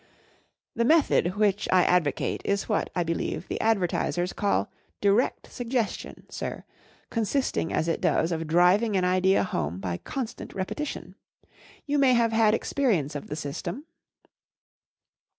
'The 0.79 0.83
method 0.83 1.35
which 1.35 1.67
1 1.71 1.83
advocate 1.83 2.41
is 2.43 2.67
what* 2.67 2.89
I 2.95 3.03
be¬ 3.03 3.13
lieve, 3.15 3.47
the 3.47 3.61
advertisers 3.61 4.33
call 4.33 4.71
Direct 4.99 5.51
Suggestion, 5.51 6.25
sir, 6.27 6.63
consisting 7.11 7.71
as 7.71 7.87
it 7.87 8.01
does 8.01 8.31
of 8.31 8.47
driving 8.47 8.97
an 8.97 9.05
idea 9.05 9.43
home 9.43 9.77
by 9.79 9.97
constant 9.97 10.55
repetition. 10.55 11.13
You 11.85 11.99
may 11.99 12.13
have 12.15 12.31
had 12.31 12.55
experience 12.55 13.13
of 13.13 13.25
flie 13.27 13.35
system 13.35 13.85